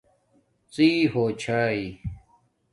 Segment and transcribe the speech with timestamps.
[0.73, 1.83] ڎی ہوچھائئ